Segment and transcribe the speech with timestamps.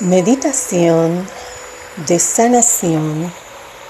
[0.00, 1.28] Meditación
[2.06, 3.34] de sanación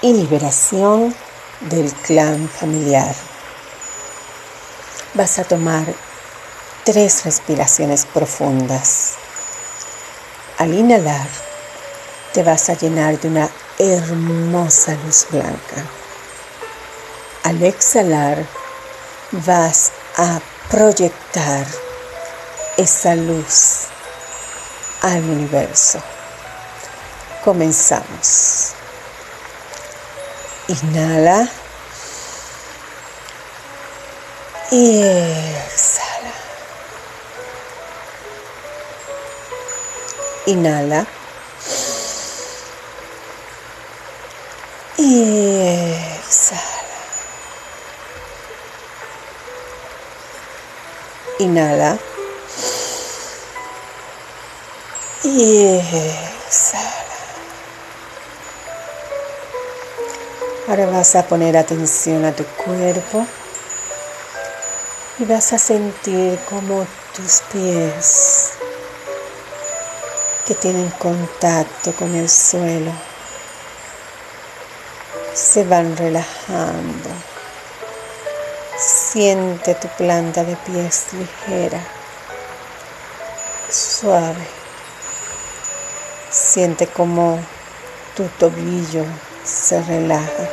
[0.01, 1.13] y liberación
[1.59, 3.13] del clan familiar.
[5.13, 5.85] Vas a tomar
[6.83, 9.17] tres respiraciones profundas.
[10.57, 11.27] Al inhalar,
[12.33, 15.85] te vas a llenar de una hermosa luz blanca.
[17.43, 18.47] Al exhalar,
[19.31, 20.41] vas a
[20.71, 21.67] proyectar
[22.77, 23.88] esa luz
[25.01, 26.01] al universo.
[27.43, 28.73] Comenzamos.
[30.67, 31.47] Inhala.
[34.71, 36.33] Y exhala.
[40.45, 41.05] Inhala.
[44.97, 45.39] Y.
[51.39, 51.97] Inhala.
[55.31, 56.89] Y exhala.
[60.67, 63.25] Ahora vas a poner atención a tu cuerpo
[65.19, 66.85] y vas a sentir como
[67.15, 68.49] tus pies
[70.47, 72.91] que tienen contacto con el suelo
[75.39, 77.09] se van relajando.
[78.77, 81.81] Siente tu planta de pies ligera,
[83.69, 84.58] suave.
[86.49, 87.39] Siente como
[88.15, 89.05] tu tobillo
[89.43, 90.49] se relaja.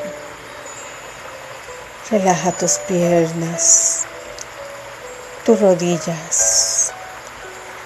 [2.11, 4.05] Relaja tus piernas,
[5.47, 6.93] tus rodillas.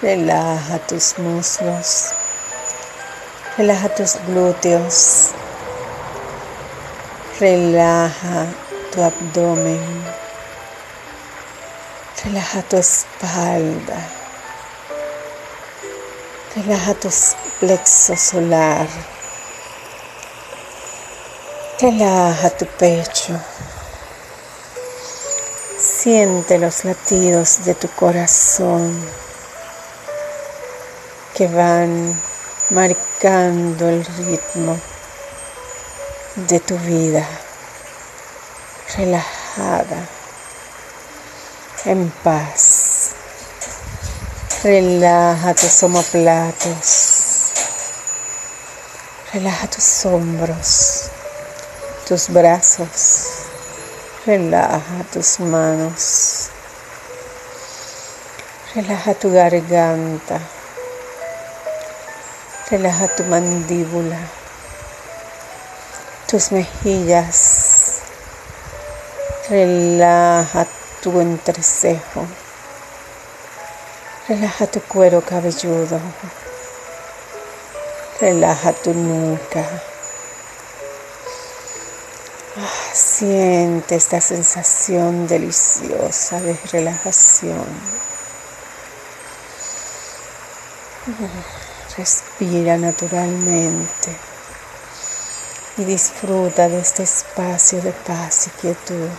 [0.01, 2.07] Relaja tus muslos.
[3.57, 5.29] Relaja tus glúteos.
[7.39, 8.45] Relaja
[8.91, 10.03] tu abdomen.
[12.25, 14.05] Relaja tu espalda.
[16.57, 17.07] Relaja tu
[17.61, 18.87] plexo solar.
[21.79, 23.39] Relaja tu pecho.
[25.79, 28.99] Siente los latidos de tu corazón
[31.35, 32.19] que van
[32.71, 34.79] marcando el ritmo
[36.35, 37.27] de tu vida.
[38.97, 40.07] Relajada,
[41.85, 43.11] en paz.
[44.63, 47.10] Relaja tus omoplatos.
[49.33, 51.09] Relaja tus hombros,
[52.05, 53.27] tus brazos.
[54.25, 56.49] Relaja tus manos.
[58.75, 60.37] Relaja tu garganta.
[62.69, 64.19] Relaja tu mandíbula.
[66.27, 68.01] Tus mejillas.
[69.49, 70.67] Relaja
[71.01, 72.27] tu entrecejo.
[74.27, 76.01] Relaja tu cuero cabelludo.
[78.21, 79.65] Relaja tu nuca.
[82.55, 87.65] Ah, siente esta sensación deliciosa de relajación.
[91.97, 94.15] Respira naturalmente
[95.77, 99.09] y disfruta de este espacio de paz y quietud.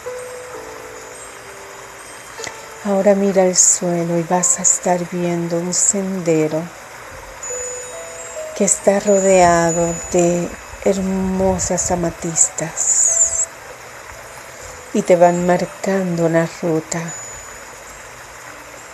[2.85, 6.63] Ahora mira el suelo y vas a estar viendo un sendero
[8.63, 10.49] está rodeado de
[10.85, 13.49] hermosas amatistas
[14.95, 17.01] y te van marcando una ruta.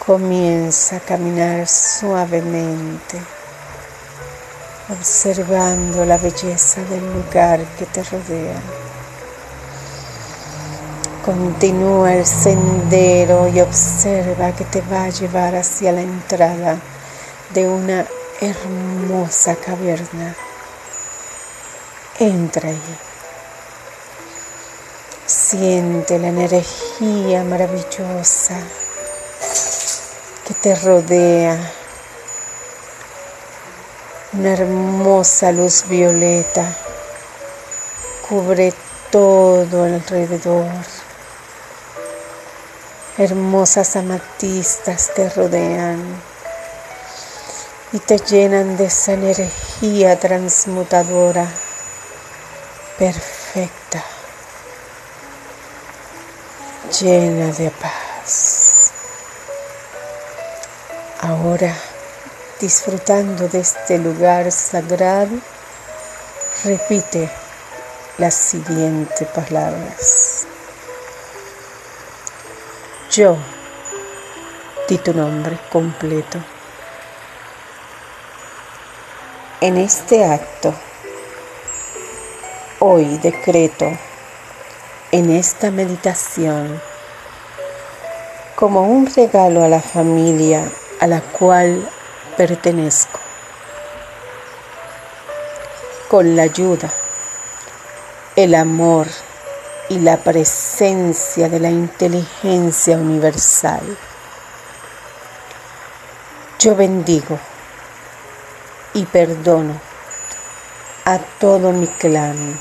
[0.06, 3.20] Comienza a caminar suavemente,
[4.88, 8.60] observando la belleza del lugar que te rodea.
[11.26, 16.78] Continúa el sendero y observa que te va a llevar hacia la entrada
[17.52, 18.06] de una
[18.40, 20.34] hermosa caverna.
[22.18, 22.98] Entra allí.
[25.26, 28.60] Siente la energía maravillosa
[30.46, 31.58] que te rodea.
[34.34, 36.76] Una hermosa luz violeta
[38.28, 38.72] cubre
[39.10, 40.70] todo alrededor.
[43.16, 46.37] Hermosas amatistas te rodean
[47.92, 51.48] y te llenan de esa energía transmutadora
[52.98, 54.02] perfecta,
[57.00, 58.90] llena de paz.
[61.20, 61.74] Ahora,
[62.60, 65.38] disfrutando de este lugar sagrado,
[66.64, 67.30] repite
[68.18, 70.46] las siguientes palabras.
[73.10, 73.38] Yo,
[74.88, 76.57] di tu nombre completo.
[79.60, 80.72] En este acto,
[82.78, 83.86] hoy decreto
[85.10, 86.80] en esta meditación
[88.54, 90.62] como un regalo a la familia
[91.00, 91.90] a la cual
[92.36, 93.18] pertenezco,
[96.08, 96.92] con la ayuda,
[98.36, 99.08] el amor
[99.88, 103.82] y la presencia de la inteligencia universal.
[106.60, 107.40] Yo bendigo
[108.98, 109.80] y perdono
[111.04, 112.58] a todo mi clan,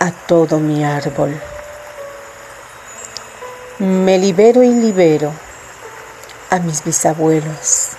[0.00, 1.40] a todo mi árbol.
[3.78, 5.32] Me libero y libero
[6.50, 7.90] a mis bisabuelos,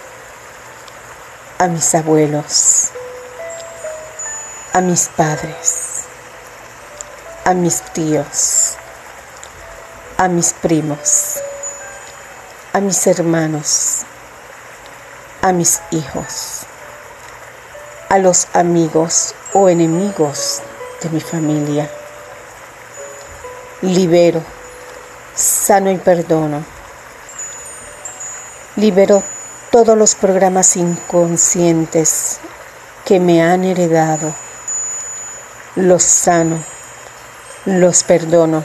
[1.60, 2.90] a mis abuelos,
[4.74, 6.04] a mis padres,
[7.46, 8.76] a mis tíos,
[10.18, 11.40] a mis primos,
[12.74, 14.06] a mis hermanos,
[15.46, 16.64] a mis hijos,
[18.10, 20.64] a los amigos o enemigos
[21.04, 21.88] de mi familia.
[23.84, 24.42] Libero,
[25.36, 26.66] sano y perdono.
[28.76, 29.22] Libero
[29.70, 32.40] todos los programas inconscientes
[33.06, 34.34] que me han heredado.
[35.76, 36.58] Los sano,
[37.66, 38.64] los perdono,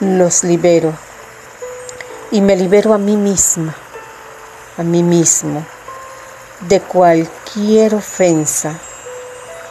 [0.00, 0.92] los libero
[2.30, 3.74] y me libero a mí misma
[4.76, 5.64] a mí mismo
[6.60, 8.74] de cualquier ofensa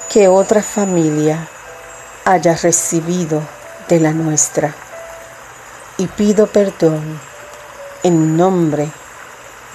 [0.10, 1.48] que otra familia
[2.26, 3.42] haya recibido
[3.90, 4.74] de la nuestra.
[5.98, 7.20] Y pido perdón
[8.04, 8.90] en nombre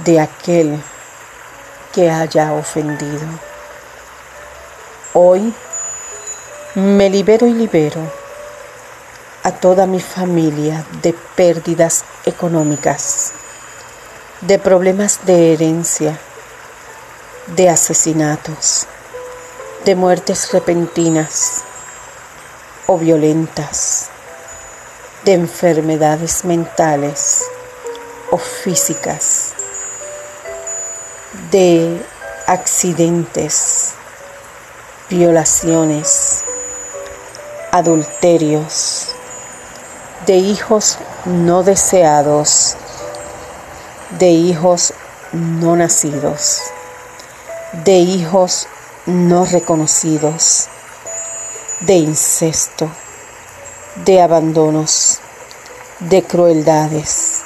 [0.04, 0.82] de aquel
[1.92, 3.26] que haya ofendido.
[5.12, 5.52] Hoy
[6.74, 8.00] me libero y libero
[9.42, 13.32] a toda mi familia de pérdidas económicas
[14.40, 16.18] de problemas de herencia,
[17.48, 18.86] de asesinatos,
[19.84, 21.64] de muertes repentinas
[22.86, 24.10] o violentas,
[25.24, 27.42] de enfermedades mentales
[28.30, 29.54] o físicas,
[31.50, 32.00] de
[32.46, 33.94] accidentes,
[35.10, 36.44] violaciones,
[37.72, 39.08] adulterios,
[40.26, 42.76] de hijos no deseados
[44.10, 44.94] de hijos
[45.32, 46.62] no nacidos,
[47.84, 48.66] de hijos
[49.04, 50.68] no reconocidos,
[51.80, 52.90] de incesto,
[54.06, 55.18] de abandonos,
[56.00, 57.42] de crueldades,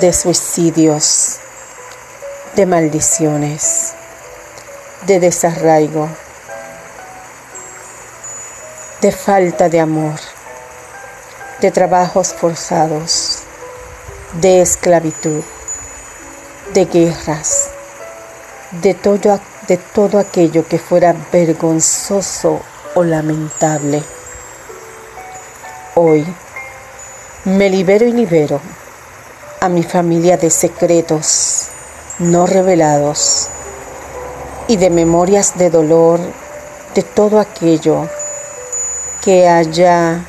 [0.00, 1.36] de suicidios,
[2.56, 3.92] de maldiciones,
[5.06, 6.08] de desarraigo,
[9.00, 10.18] de falta de amor,
[11.60, 13.44] de trabajos forzados,
[14.40, 15.44] de esclavitud
[16.74, 17.70] de guerras,
[18.82, 22.60] de todo, de todo aquello que fuera vergonzoso
[22.94, 24.02] o lamentable.
[25.94, 26.26] Hoy
[27.44, 28.60] me libero y libero
[29.60, 31.68] a mi familia de secretos
[32.18, 33.48] no revelados
[34.66, 36.20] y de memorias de dolor
[36.94, 38.08] de todo aquello
[39.24, 40.24] que haya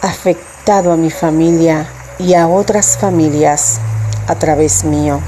[0.00, 1.86] afectado a mi familia
[2.18, 3.78] y a otras familias
[4.26, 5.20] a través mío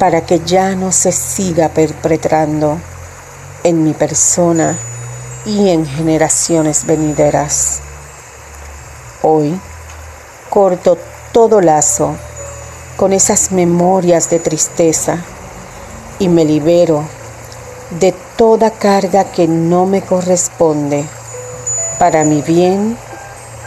[0.00, 2.78] para que ya no se siga perpetrando
[3.62, 4.78] en mi persona
[5.44, 7.80] y en generaciones venideras.
[9.20, 9.60] Hoy
[10.48, 10.96] corto
[11.32, 12.16] todo lazo
[12.96, 15.18] con esas memorias de tristeza
[16.18, 17.04] y me libero
[18.00, 21.04] de toda carga que no me corresponde
[21.98, 22.96] para mi bien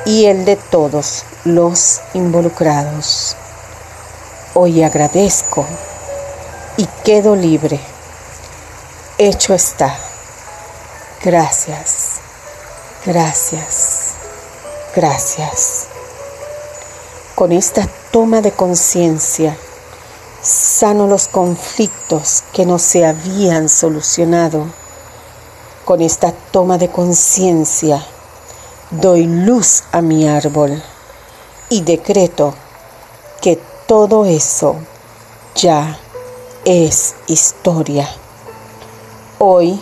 [0.07, 3.37] y el de todos los involucrados.
[4.55, 5.63] Hoy agradezco
[6.77, 7.79] y quedo libre.
[9.17, 9.95] Hecho está.
[11.23, 12.19] Gracias,
[13.05, 14.13] gracias,
[14.95, 15.85] gracias.
[17.35, 19.55] Con esta toma de conciencia,
[20.41, 24.65] sano los conflictos que no se habían solucionado.
[25.85, 28.05] Con esta toma de conciencia,
[28.91, 30.81] doy luz a mi árbol
[31.69, 32.53] y decreto
[33.41, 34.75] que todo eso
[35.55, 35.99] ya
[36.65, 38.07] es historia.
[39.39, 39.79] Hoy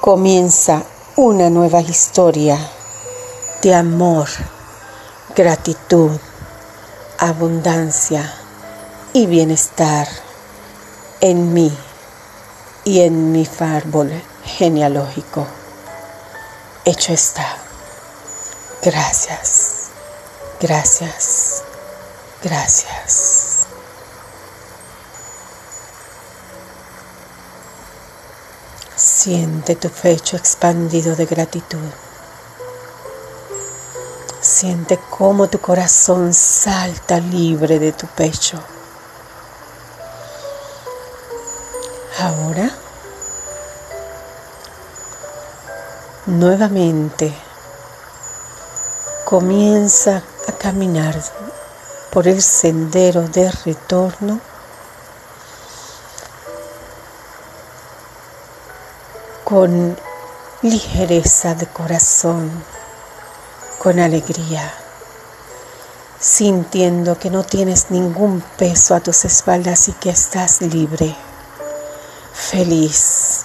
[0.00, 0.82] comienza
[1.16, 2.58] una nueva historia
[3.62, 4.28] de amor,
[5.36, 6.10] gratitud,
[7.18, 8.34] abundancia
[9.12, 10.08] y bienestar
[11.20, 11.72] en mí
[12.84, 14.10] y en mi árbol
[14.44, 15.46] genealógico.
[16.84, 17.56] Hecho está.
[18.82, 19.90] Gracias,
[20.60, 21.62] gracias,
[22.42, 23.39] gracias.
[29.02, 31.88] Siente tu pecho expandido de gratitud.
[34.42, 38.62] Siente cómo tu corazón salta libre de tu pecho.
[42.18, 42.70] Ahora,
[46.26, 47.34] nuevamente,
[49.24, 51.18] comienza a caminar
[52.10, 54.49] por el sendero de retorno
[59.50, 59.96] con
[60.62, 62.48] ligereza de corazón,
[63.80, 64.72] con alegría,
[66.20, 71.16] sintiendo que no tienes ningún peso a tus espaldas y que estás libre,
[72.32, 73.40] feliz,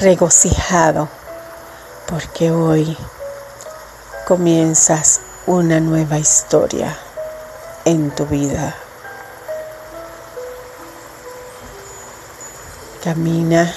[0.00, 1.08] regocijado,
[2.08, 2.98] porque hoy
[4.26, 6.98] comienzas una nueva historia
[7.84, 8.74] en tu vida.
[13.04, 13.72] Camina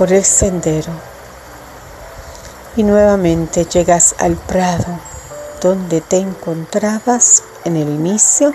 [0.00, 0.94] por el sendero
[2.74, 4.98] y nuevamente llegas al prado
[5.60, 8.54] donde te encontrabas en el inicio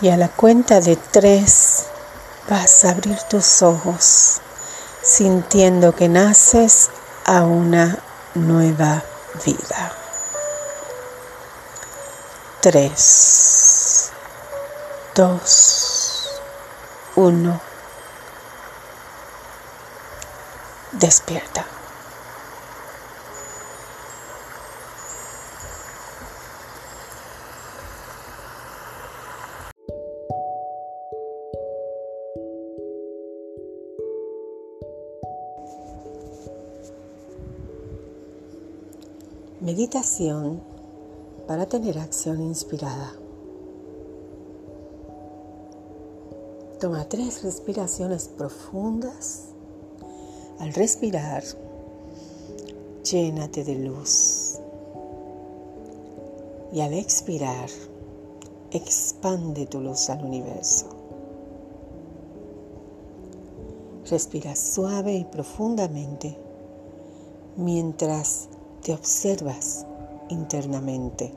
[0.00, 1.84] y a la cuenta de tres
[2.50, 4.40] vas a abrir tus ojos
[5.04, 6.90] sintiendo que naces
[7.24, 7.96] a una
[8.34, 9.04] nueva
[9.44, 9.92] vida.
[12.60, 14.10] Tres,
[15.14, 16.40] dos,
[17.14, 17.75] uno.
[20.92, 21.66] Despierta.
[39.60, 40.62] Meditación
[41.48, 43.12] para tener acción inspirada.
[46.80, 49.55] Toma tres respiraciones profundas.
[50.58, 51.44] Al respirar,
[53.04, 54.58] llénate de luz.
[56.72, 57.68] Y al expirar,
[58.70, 60.86] expande tu luz al universo.
[64.08, 66.36] Respira suave y profundamente
[67.56, 68.48] mientras
[68.82, 69.84] te observas
[70.28, 71.32] internamente.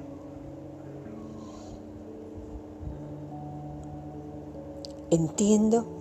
[5.12, 5.99] Entiendo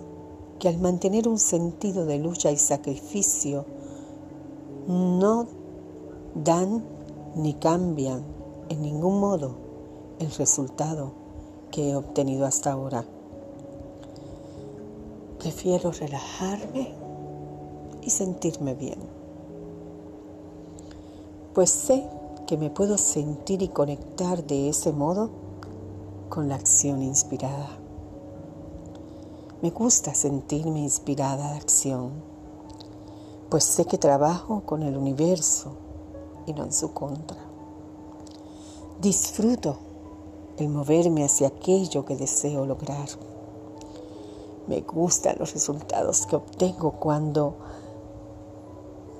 [0.59, 3.65] que al mantener un sentido de lucha y sacrificio,
[4.87, 5.47] no
[6.35, 6.83] dan
[7.35, 8.23] ni cambian
[8.69, 9.55] en ningún modo
[10.19, 11.11] el resultado
[11.71, 13.05] que he obtenido hasta ahora.
[15.39, 16.93] Prefiero relajarme
[18.01, 18.99] y sentirme bien,
[21.53, 22.05] pues sé
[22.47, 25.29] que me puedo sentir y conectar de ese modo
[26.29, 27.88] con la acción inspirada.
[29.61, 32.11] Me gusta sentirme inspirada de acción,
[33.49, 35.73] pues sé que trabajo con el universo
[36.45, 37.37] y no en su contra.
[39.01, 39.77] Disfruto
[40.57, 43.09] el moverme hacia aquello que deseo lograr.
[44.67, 47.55] Me gustan los resultados que obtengo cuando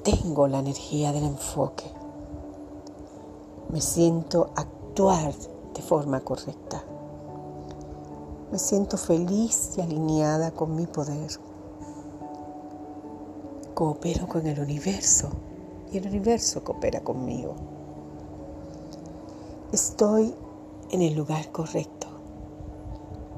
[0.03, 1.99] tengo la energía del enfoque
[3.69, 5.31] me siento actuar
[5.75, 6.83] de forma correcta.
[8.51, 11.29] Me siento feliz y alineada con mi poder.
[13.75, 15.29] Coopero con el universo
[15.91, 17.53] y el universo coopera conmigo.
[19.71, 20.33] Estoy
[20.89, 22.07] en el lugar correcto.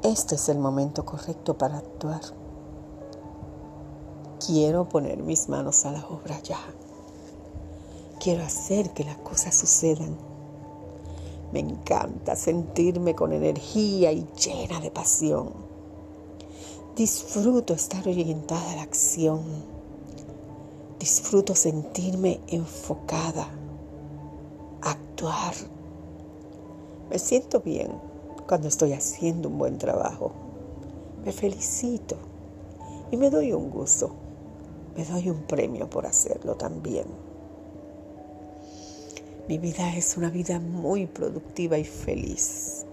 [0.02, 2.22] Este es el momento correcto para actuar.
[4.46, 6.60] Quiero poner mis manos a la obra ya.
[8.22, 10.31] Quiero hacer que las cosas sucedan.
[11.52, 15.50] Me encanta sentirme con energía y llena de pasión.
[16.96, 19.42] Disfruto estar orientada a la acción.
[21.00, 23.48] Disfruto sentirme enfocada,
[24.82, 25.54] actuar.
[27.10, 27.92] Me siento bien
[28.48, 30.32] cuando estoy haciendo un buen trabajo.
[31.26, 32.16] Me felicito
[33.12, 34.12] y me doy un gusto.
[34.96, 37.06] Me doy un premio por hacerlo también.
[39.48, 42.86] Mi vida es una vida muy productiva y feliz.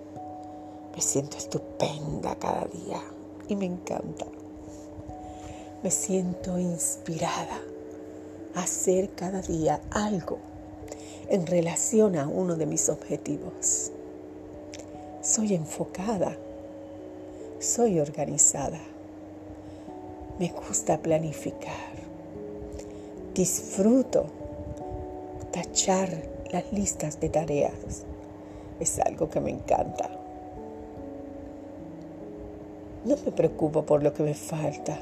[0.94, 3.00] Me siento estupenda cada día
[3.48, 4.26] y me encanta.
[5.82, 7.60] Me siento inspirada
[8.54, 10.38] a hacer cada día algo
[11.28, 13.92] en relación a uno de mis objetivos.
[15.22, 16.36] Soy enfocada,
[17.60, 18.80] soy organizada,
[20.38, 21.94] me gusta planificar,
[23.34, 24.26] disfruto
[25.52, 28.04] tachar las listas de tareas.
[28.80, 30.10] Es algo que me encanta.
[33.04, 34.98] No me preocupo por lo que me falta.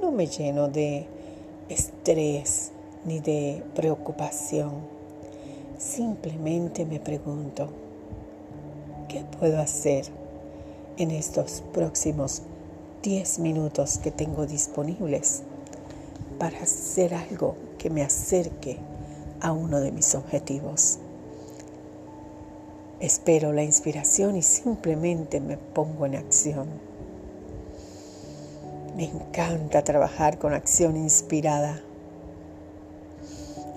[0.00, 1.06] No me lleno de
[1.68, 2.72] estrés
[3.04, 4.72] ni de preocupación.
[5.78, 7.68] Simplemente me pregunto,
[9.08, 10.06] ¿qué puedo hacer
[10.96, 12.42] en estos próximos
[13.02, 15.42] 10 minutos que tengo disponibles
[16.38, 18.78] para hacer algo que me acerque
[19.40, 20.98] a uno de mis objetivos?
[22.98, 26.66] Espero la inspiración y simplemente me pongo en acción.
[28.96, 31.82] Me encanta trabajar con acción inspirada.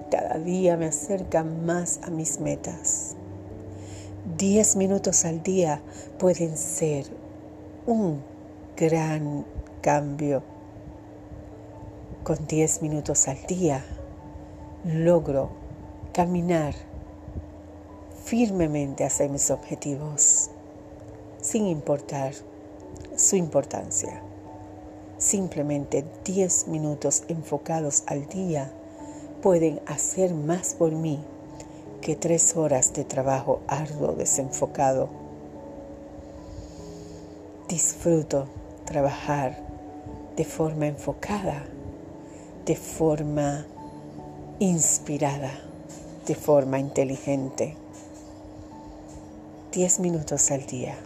[0.09, 3.15] Cada día me acerca más a mis metas.
[4.37, 5.81] Diez minutos al día
[6.17, 7.05] pueden ser
[7.85, 8.21] un
[8.77, 9.45] gran
[9.81, 10.43] cambio.
[12.23, 13.83] Con diez minutos al día
[14.85, 15.49] logro
[16.13, 16.73] caminar
[18.23, 20.49] firmemente hacia mis objetivos,
[21.41, 22.33] sin importar
[23.15, 24.21] su importancia.
[25.17, 28.71] Simplemente 10 minutos enfocados al día
[29.41, 31.19] pueden hacer más por mí
[32.01, 35.09] que tres horas de trabajo arduo desenfocado.
[37.67, 38.47] Disfruto
[38.85, 39.57] trabajar
[40.37, 41.65] de forma enfocada,
[42.65, 43.65] de forma
[44.59, 45.51] inspirada,
[46.27, 47.75] de forma inteligente.
[49.71, 50.97] 10 minutos al día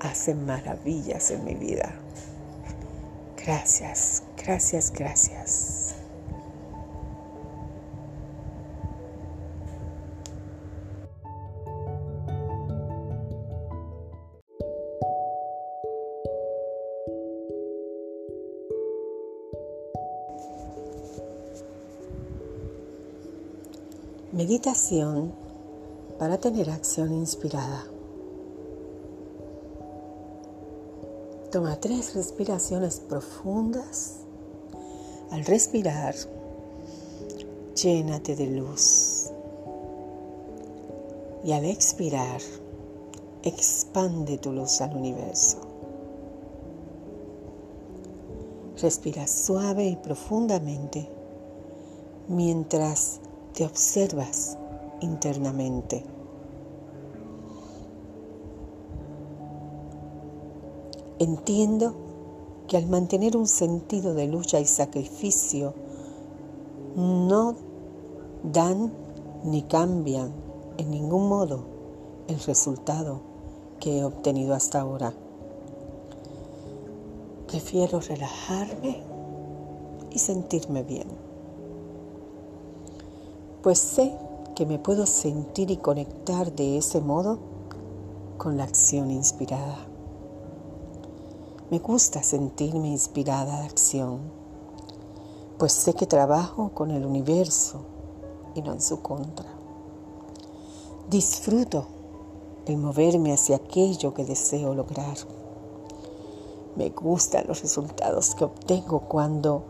[0.00, 1.94] hacen maravillas en mi vida.
[3.36, 5.83] Gracias, gracias, gracias.
[24.44, 25.32] Meditación
[26.18, 27.86] para tener acción inspirada.
[31.50, 34.16] Toma tres respiraciones profundas.
[35.30, 36.14] Al respirar,
[37.74, 39.30] llénate de luz.
[41.42, 42.42] Y al expirar,
[43.44, 45.56] expande tu luz al universo.
[48.82, 51.08] Respira suave y profundamente
[52.28, 53.20] mientras
[53.54, 54.58] te observas
[55.00, 56.04] internamente.
[61.20, 61.94] Entiendo
[62.66, 65.74] que al mantener un sentido de lucha y sacrificio,
[66.96, 67.54] no
[68.42, 68.92] dan
[69.44, 70.32] ni cambian
[70.78, 71.64] en ningún modo
[72.26, 73.20] el resultado
[73.78, 75.14] que he obtenido hasta ahora.
[77.46, 79.02] Prefiero relajarme
[80.10, 81.06] y sentirme bien,
[83.64, 84.14] pues sé
[84.54, 87.38] que me puedo sentir y conectar de ese modo
[88.36, 89.78] con la acción inspirada.
[91.70, 94.20] Me gusta sentirme inspirada de acción,
[95.56, 97.78] pues sé que trabajo con el universo
[98.54, 99.46] y no en su contra.
[101.08, 101.86] Disfruto
[102.66, 105.16] el moverme hacia aquello que deseo lograr.
[106.76, 109.64] Me gustan los resultados que obtengo cuando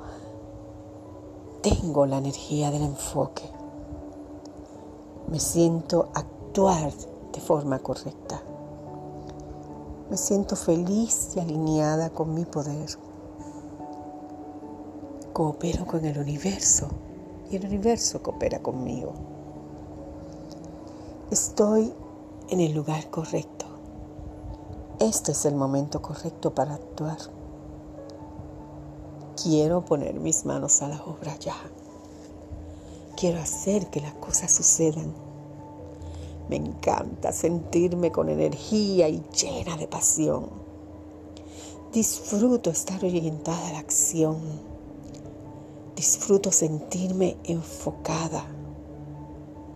[1.62, 3.44] tengo la energía del enfoque
[5.28, 6.92] me siento actuar
[7.32, 8.42] de forma correcta.
[10.10, 12.90] Me siento feliz y alineada con mi poder.
[15.32, 16.88] Coopero con el universo
[17.50, 19.12] y el universo coopera conmigo.
[21.30, 21.92] Estoy
[22.50, 23.64] en el lugar correcto.
[25.00, 27.18] Este es el momento correcto para actuar.
[29.42, 31.56] Quiero poner mis manos a la obra ya.
[33.16, 35.14] Quiero hacer que las cosas sucedan.
[36.48, 40.50] Me encanta sentirme con energía y llena de pasión.
[41.92, 44.36] Disfruto estar orientada a la acción.
[45.94, 48.44] Disfruto sentirme enfocada,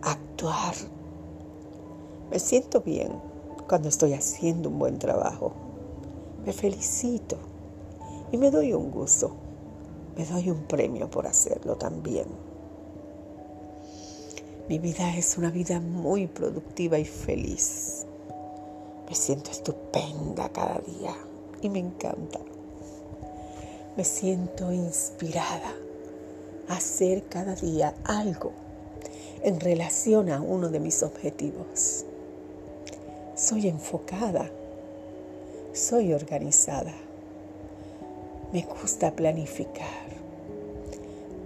[0.03, 0.75] actuar.
[2.31, 3.13] Me siento bien
[3.69, 5.53] cuando estoy haciendo un buen trabajo.
[6.45, 7.37] Me felicito
[8.33, 9.31] y me doy un gusto.
[10.17, 12.48] Me doy un premio por hacerlo también.
[14.69, 18.05] Mi vida es una vida muy productiva y feliz.
[19.09, 21.17] Me siento estupenda cada día
[21.63, 22.39] y me encanta.
[23.97, 25.73] Me siento inspirada
[26.69, 28.53] a hacer cada día algo
[29.43, 32.05] en relación a uno de mis objetivos.
[33.35, 34.51] Soy enfocada,
[35.73, 36.93] soy organizada,
[38.53, 40.09] me gusta planificar,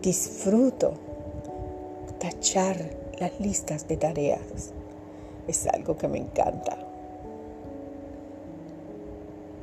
[0.01, 0.95] disfruto
[2.19, 4.73] tachar las listas de tareas.
[5.47, 6.77] Es algo que me encanta.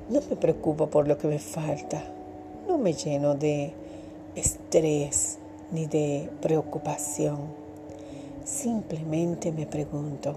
[0.10, 2.02] No me preocupo por lo que me falta.
[2.70, 3.74] No me lleno de
[4.34, 5.40] estrés
[5.74, 7.38] ni de preocupación.
[8.46, 10.36] Simplemente me pregunto,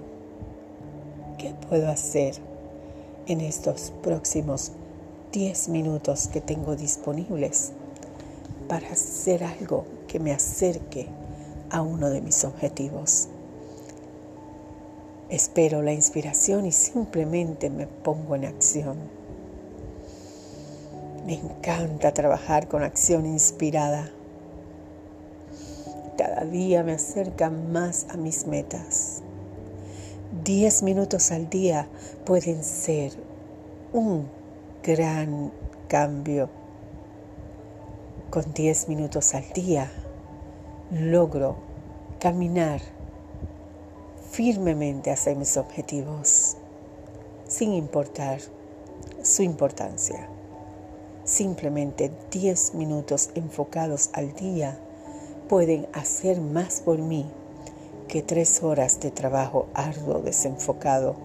[1.38, 2.35] ¿qué puedo hacer
[3.28, 4.72] en estos próximos
[5.30, 7.70] 10 minutos que tengo disponibles
[8.68, 11.21] para hacer algo que me acerque
[11.72, 13.28] a uno de mis objetivos?
[15.32, 18.98] Espero la inspiración y simplemente me pongo en acción.
[21.26, 24.11] Me encanta trabajar con acción inspirada.
[26.18, 29.22] Cada día me acerca más a mis metas.
[30.44, 31.88] Diez minutos al día
[32.26, 33.12] pueden ser
[33.94, 34.28] un
[34.82, 35.50] gran
[35.88, 36.50] cambio.
[38.28, 39.90] Con diez minutos al día
[40.92, 41.57] logro
[42.20, 42.83] caminar
[44.31, 46.59] firmemente hacia mis objetivos,
[47.48, 48.40] sin importar
[49.22, 50.28] su importancia.
[51.24, 54.78] Simplemente 10 minutos enfocados al día
[55.48, 57.26] pueden hacer más por mí
[58.07, 61.16] que tres horas de trabajo arduo desenfocado.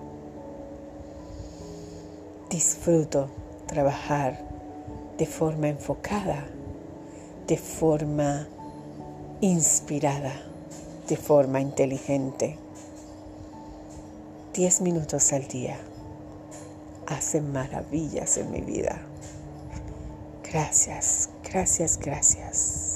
[2.50, 3.28] Disfruto
[3.66, 4.40] trabajar
[5.18, 6.46] de forma enfocada,
[7.48, 8.48] de forma
[9.42, 10.34] inspirada,
[11.08, 12.58] de forma inteligente.
[14.54, 15.78] 10 minutos al día
[17.06, 19.00] hacen maravillas en mi vida.
[20.44, 22.87] Gracias, gracias, gracias.